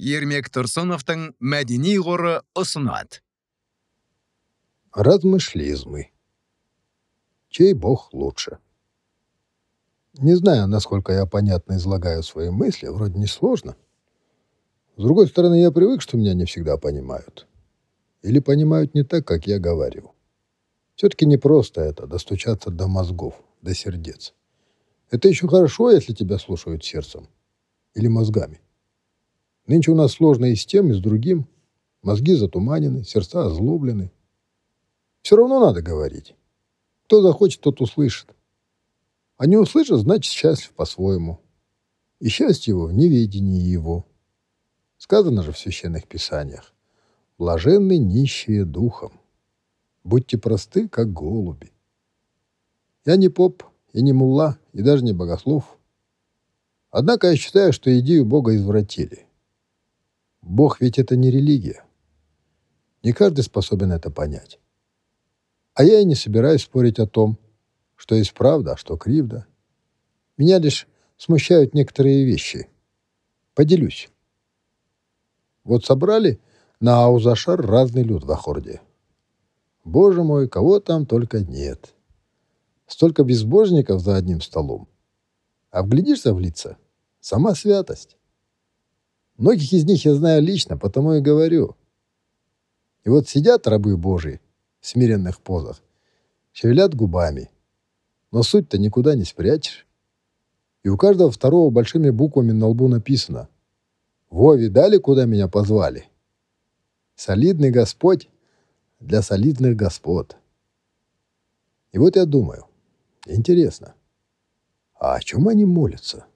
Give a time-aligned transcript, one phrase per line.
[0.00, 3.18] Ермек Тұрсыновтың мәдени қоры ұсынады.
[4.96, 6.06] Размышлизмы.
[7.50, 8.58] Чей бог лучше?
[10.14, 13.76] Не знаю, насколько я понятно излагаю свои мысли, вроде несложно.
[14.96, 17.46] С другой стороны, я привык, что меня не всегда понимают.
[18.22, 20.14] Или понимают не так, как я говорю.
[20.94, 24.32] Все-таки не просто это, достучаться до мозгов, до сердец.
[25.10, 27.28] Это еще хорошо, если тебя слушают сердцем
[27.94, 28.62] или мозгами.
[29.70, 31.46] Нынче у нас сложно и с тем, и с другим.
[32.02, 34.10] Мозги затуманены, сердца озлоблены.
[35.22, 36.34] Все равно надо говорить.
[37.04, 38.34] Кто захочет, тот услышит.
[39.36, 41.38] А не услышит, значит счастлив по-своему.
[42.18, 44.06] И счастье его в неведении его.
[44.98, 46.74] Сказано же в священных писаниях.
[47.38, 49.20] Блаженны нищие духом.
[50.02, 51.70] Будьте просты, как голуби.
[53.04, 55.78] Я не поп, и не мулла, и даже не богослов.
[56.90, 59.29] Однако я считаю, что идею Бога извратили.
[60.42, 61.84] Бог ведь это не религия.
[63.02, 64.58] Не каждый способен это понять.
[65.74, 67.38] А я и не собираюсь спорить о том,
[67.96, 69.46] что есть правда, а что кривда.
[70.36, 72.68] Меня лишь смущают некоторые вещи.
[73.54, 74.10] Поделюсь.
[75.64, 76.40] Вот собрали
[76.80, 78.80] на Аузашар разный люд в Ахорде.
[79.84, 81.94] Боже мой, кого там только нет.
[82.86, 84.88] Столько безбожников за одним столом.
[85.70, 86.76] А вглядишься в лица—
[87.20, 88.16] сама святость.
[89.40, 91.74] Многих из них я знаю лично, потому и говорю.
[93.04, 94.38] И вот сидят рабы Божии
[94.80, 95.82] в смиренных позах,
[96.52, 97.50] шевелят губами.
[98.32, 99.86] Но суть-то никуда не спрячешь.
[100.82, 103.48] И у каждого второго большими буквами на лбу написано
[104.28, 106.10] «Во, видали, куда меня позвали?»
[107.14, 108.28] Солидный Господь
[109.00, 110.36] для солидных господ.
[111.92, 112.66] И вот я думаю,
[113.24, 113.94] интересно,
[114.96, 116.26] а о чем они молятся?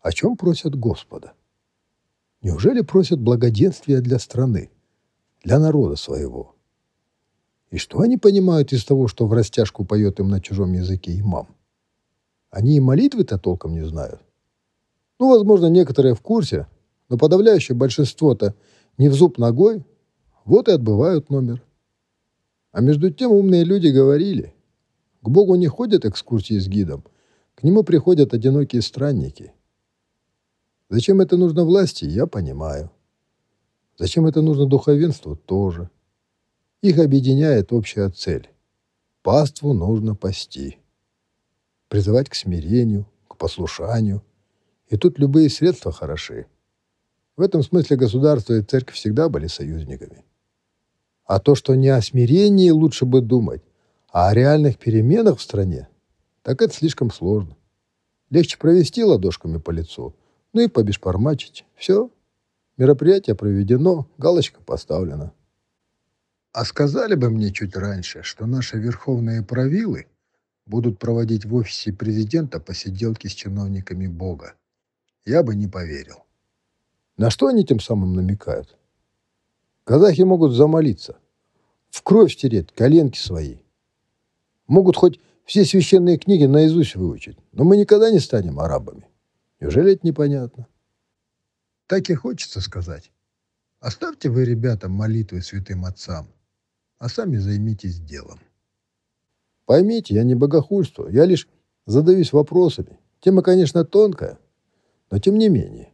[0.00, 1.34] О чем просят Господа?
[2.40, 4.70] Неужели просят благоденствия для страны,
[5.42, 6.54] для народа своего?
[7.70, 11.48] И что они понимают из того, что в растяжку поет им на чужом языке имам?
[12.50, 14.22] Они и молитвы-то толком не знают.
[15.18, 16.68] Ну, возможно, некоторые в курсе,
[17.08, 18.54] но подавляющее большинство-то
[18.98, 19.84] не в зуб ногой,
[20.44, 21.62] вот и отбывают номер.
[22.70, 24.54] А между тем умные люди говорили,
[25.22, 27.04] к Богу не ходят экскурсии с гидом,
[27.56, 29.52] к Нему приходят одинокие странники.
[30.88, 32.90] Зачем это нужно власти, я понимаю.
[33.98, 35.90] Зачем это нужно духовенству, тоже.
[36.80, 38.48] Их объединяет общая цель.
[39.22, 40.78] Паству нужно пасти.
[41.88, 44.22] Призывать к смирению, к послушанию.
[44.88, 46.46] И тут любые средства хороши.
[47.36, 50.24] В этом смысле государство и церковь всегда были союзниками.
[51.24, 53.62] А то, что не о смирении лучше бы думать,
[54.10, 55.88] а о реальных переменах в стране,
[56.42, 57.56] так это слишком сложно.
[58.30, 60.14] Легче провести ладошками по лицу,
[60.52, 61.64] ну и побешпармачить.
[61.74, 62.10] Все.
[62.76, 65.32] Мероприятие проведено, галочка поставлена.
[66.52, 70.06] А сказали бы мне чуть раньше, что наши верховные правилы
[70.66, 74.54] будут проводить в офисе президента посиделки с чиновниками Бога.
[75.24, 76.24] Я бы не поверил.
[77.16, 78.76] На что они тем самым намекают?
[79.84, 81.16] Казахи могут замолиться,
[81.90, 83.56] в кровь стереть коленки свои.
[84.66, 89.07] Могут хоть все священные книги наизусть выучить, но мы никогда не станем арабами.
[89.60, 90.66] Неужели это непонятно?
[91.86, 93.10] Так и хочется сказать.
[93.80, 96.28] Оставьте вы, ребята, молитвы святым отцам,
[96.98, 98.40] а сами займитесь делом.
[99.66, 101.48] Поймите, я не богохульствую, я лишь
[101.86, 102.98] задаюсь вопросами.
[103.20, 104.38] Тема, конечно, тонкая,
[105.10, 105.92] но тем не менее.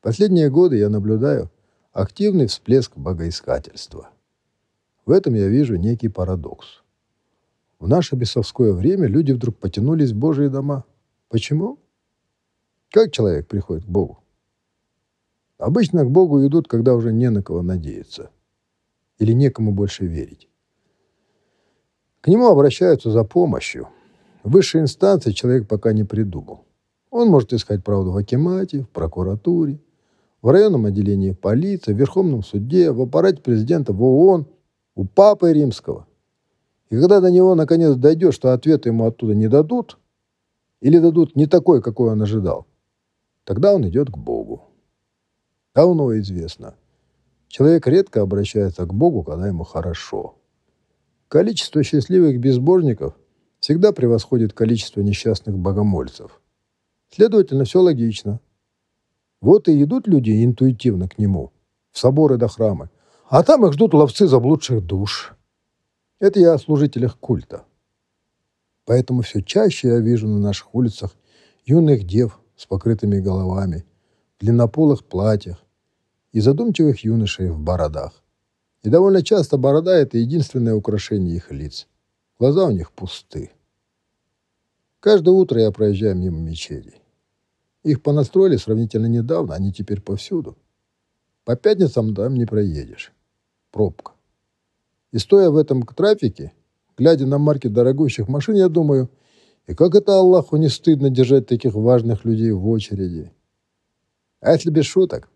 [0.00, 1.50] Последние годы я наблюдаю
[1.92, 4.10] активный всплеск богоискательства.
[5.04, 6.82] В этом я вижу некий парадокс.
[7.78, 10.84] В наше бесовское время люди вдруг потянулись в Божьи дома.
[11.28, 11.78] Почему?
[12.90, 14.20] Как человек приходит к Богу?
[15.58, 18.30] Обычно к Богу идут, когда уже не на кого надеяться.
[19.18, 20.48] Или некому больше верить.
[22.22, 23.88] К Нему обращаются за помощью.
[24.42, 26.64] Высшей инстанции человек пока не придумал.
[27.10, 29.80] Он может искать правду в Акимате, в прокуратуре,
[30.40, 34.46] в районном отделении полиции, в Верховном суде, в аппарате президента, в ООН,
[34.94, 36.06] у Папы Римского.
[36.88, 39.98] И когда до него наконец дойдет, что ответы ему оттуда не дадут,
[40.80, 42.67] или дадут не такой, какой он ожидал,
[43.48, 44.68] тогда он идет к Богу.
[45.74, 46.74] Давно известно.
[47.46, 50.34] Человек редко обращается к Богу, когда ему хорошо.
[51.28, 53.14] Количество счастливых безбожников
[53.58, 56.42] всегда превосходит количество несчастных богомольцев.
[57.08, 58.40] Следовательно, все логично.
[59.40, 61.50] Вот и идут люди интуитивно к нему,
[61.90, 62.90] в соборы до храмы,
[63.30, 65.32] а там их ждут ловцы заблудших душ.
[66.20, 67.64] Это я о служителях культа.
[68.84, 71.16] Поэтому все чаще я вижу на наших улицах
[71.64, 73.86] юных дев с покрытыми головами,
[74.40, 75.64] длиннополых платьях
[76.32, 78.12] и задумчивых юношей в бородах.
[78.82, 81.86] И довольно часто борода– это единственное украшение их лиц.
[82.38, 83.52] Глаза у них пусты.
[85.00, 87.00] Каждое утро я проезжаю мимо мечетей.
[87.84, 90.56] Их понастроили сравнительно недавно, они теперь повсюду.
[91.44, 93.12] По пятницам там не проедешь.
[93.70, 94.12] Пробка.
[95.12, 96.52] И стоя в этом трафике,
[96.96, 99.08] глядя на марки дорогущих машин, я думаю,
[99.68, 103.30] и как это Аллаху не стыдно держать таких важных людей в очереди?
[104.40, 105.28] А если без шуток,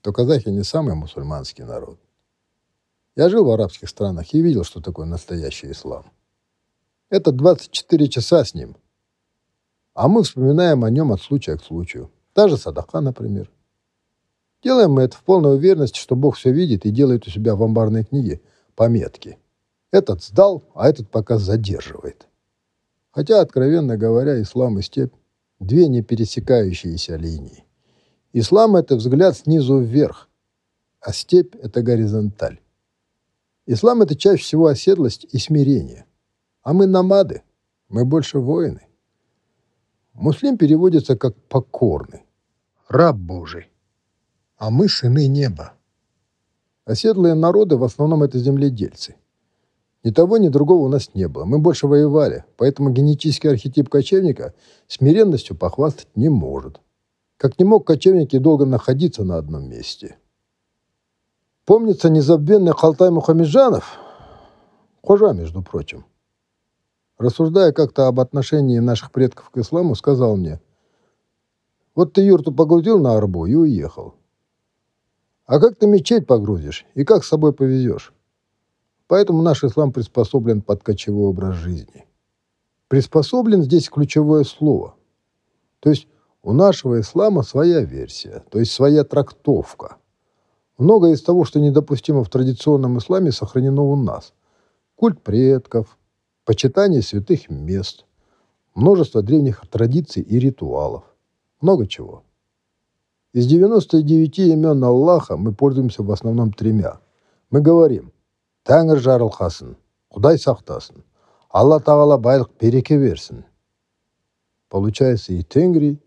[0.00, 1.98] то казахи не самый мусульманский народ.
[3.16, 6.04] Я жил в арабских странах и видел, что такое настоящий ислам.
[7.10, 8.76] Это 24 часа с ним.
[9.92, 12.12] А мы вспоминаем о нем от случая к случаю.
[12.32, 13.50] Та же садака, например.
[14.62, 17.62] Делаем мы это в полной уверенности, что Бог все видит и делает у себя в
[17.62, 18.40] амбарной книге
[18.76, 19.36] пометки.
[19.90, 22.28] Этот сдал, а этот пока задерживает.
[23.14, 25.14] Хотя, откровенно говоря, ислам и степь–
[25.60, 27.64] две не пересекающиеся линии.
[28.32, 30.28] Ислам– это взгляд снизу вверх,
[31.00, 32.58] а степь– это горизонталь.
[33.66, 36.06] Ислам– это чаще всего оседлость и смирение.
[36.62, 37.42] А мы намады,
[37.88, 38.88] мы больше воины.
[40.12, 42.26] Муслим переводится как «покорный»,
[42.88, 43.70] «раб Божий»,
[44.56, 45.74] а мы– сыны неба.
[46.84, 49.14] Оседлые народы в основном это земледельцы.
[50.04, 51.44] Ни того, ни другого у нас не было.
[51.44, 54.54] Мы больше воевали, поэтому генетический архетип кочевника
[54.86, 56.80] смиренностью похвастать не может.
[57.38, 60.16] Как не мог кочевник и долго находиться на одном месте–
[61.64, 63.98] Помнится незабвенный Халтай Мухамеджанов,
[65.02, 66.04] хожа, между прочим,
[67.16, 70.60] рассуждая как-то об отношении наших предков к исламу, сказал мне,
[71.94, 74.14] вот ты юрту погрузил на арбу и уехал.
[75.46, 78.12] А как ты мечеть погрузишь и как с собой повезешь?
[79.06, 82.06] Поэтому наш ислам приспособлен под кочевой образ жизни.
[82.88, 84.94] Приспособлен здесь ключевое слово.
[85.80, 86.06] То есть
[86.42, 89.96] у нашего ислама своя версия, то есть своя трактовка–
[90.76, 94.32] Многое из того, что недопустимо в традиционном исламе, сохранено у нас.
[94.96, 95.96] Культ предков,
[96.44, 98.06] почитание святых мест,
[98.74, 101.04] множество древних традиций и ритуалов.
[101.60, 102.24] Много чего.
[103.32, 107.00] Из 99 имен Аллаха мы пользуемся в основном тремя.
[107.50, 108.12] Мы говорим
[108.64, 109.76] «Тәңір жарылқасын»,
[110.14, 111.04] «Құдай сақтасын»,
[111.52, 113.44] «Алла Тағала байлық береке версин».
[114.68, 116.02] Получается и Тенгри,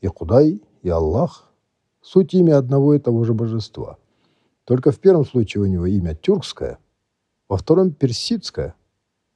[0.00, 1.50] и Кудай, и Аллах–
[2.00, 3.98] суть имя одного и того же божества–
[4.66, 6.78] только в первом случае у него имя тюркское,
[7.48, 8.74] во втором персидское,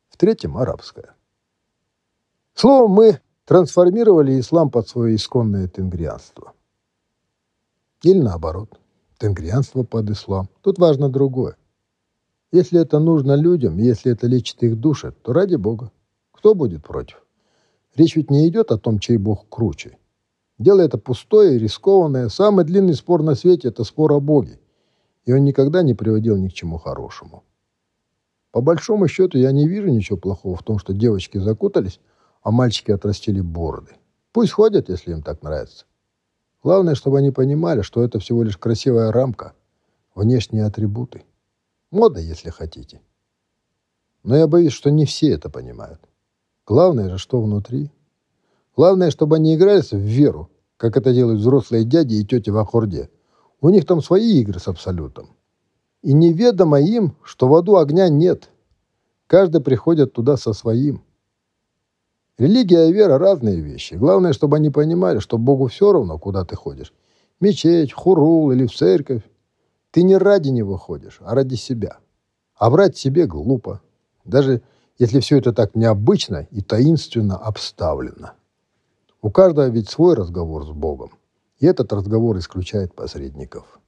[0.09, 1.15] в третьем арабское.
[2.55, 6.53] Словом, мы трансформировали ислам под свое исконное тенгрианство.
[8.03, 8.81] Или наоборот,
[9.19, 10.49] тенгрианство под ислам.
[10.63, 11.57] Тут важно другое.
[12.53, 15.93] Если это нужно людям, если это лечит их души, то ради Бога.
[16.33, 17.25] Кто будет против?
[17.95, 19.99] Речь ведь не идет о том, чей Бог круче.
[20.59, 22.29] Дело это пустое и рискованное.
[22.29, 24.61] Самый длинный спор на свете– это спор о Боге
[25.25, 27.45] и он никогда не приводил ни к чему хорошему.
[28.51, 32.01] По большому счету, я не вижу ничего плохого в том, что девочки закутались,
[32.43, 33.93] а мальчики отрастили бороды.
[34.33, 35.85] Пусть ходят, если им так нравится.
[36.63, 39.53] Главное, чтобы они понимали, что это всего лишь красивая рамка,
[40.15, 41.23] внешние атрибуты.
[41.91, 43.01] Мода, если хотите.
[44.23, 46.01] Но я боюсь, что не все это понимают.
[46.67, 47.91] Главное же, что внутри.
[48.77, 53.11] Главное, чтобы они игрались в веру, как это делают взрослые дяди и тети в аккорде–
[53.61, 55.31] у них там свои игры с абсолютом.
[56.03, 58.49] И неведомо им, что в аду огня нет.
[59.27, 61.03] Каждый приходит туда со своим.
[62.39, 63.95] Религия и вера– разные вещи.
[63.95, 66.95] Главное, чтобы они понимали, что Богу все равно, куда ты ходишь.
[67.39, 69.23] Мечеть, хурул или в церковь.
[69.91, 71.99] Ты не ради него ходишь, а ради себя.
[72.55, 73.81] А врать себе глупо.
[74.25, 74.63] Даже
[74.99, 78.33] если все это так необычно и таинственно обставлено.
[79.23, 81.13] У каждого ведь свой разговор с Богом.
[81.59, 83.81] И этот разговор исключает посредников.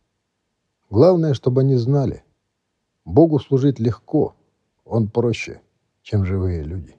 [0.91, 2.25] Главное, чтобы они знали,
[3.05, 4.35] Богу служить легко,
[4.85, 5.61] Он проще,
[6.03, 6.97] чем живые люди.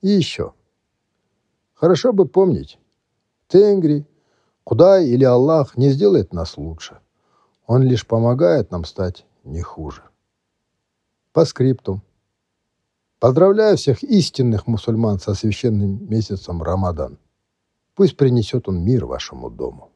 [0.00, 0.54] И еще.
[1.74, 2.78] Хорошо бы помнить,
[3.48, 4.06] Тенгри,
[4.64, 7.00] Кудай или Аллах не сделает нас лучше.
[7.68, 10.02] Он лишь помогает нам стать не хуже.
[11.34, 12.00] По скрипту.
[13.20, 17.18] Поздравляю всех истинных мусульман со священным месяцем Рамадан.
[17.94, 19.92] Пусть принесет он мир вашему дому.